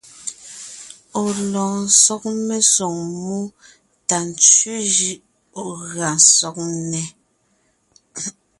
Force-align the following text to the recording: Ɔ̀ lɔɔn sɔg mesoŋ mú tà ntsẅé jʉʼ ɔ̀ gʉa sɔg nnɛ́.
Ɔ̀ 1.21 1.29
lɔɔn 1.51 1.79
sɔg 2.03 2.23
mesoŋ 2.47 2.95
mú 3.23 3.37
tà 4.07 4.17
ntsẅé 4.29 4.75
jʉʼ 4.95 5.19
ɔ̀ 5.61 5.65
gʉa 5.91 6.11
sɔg 6.35 6.55
nnɛ́. 6.73 7.05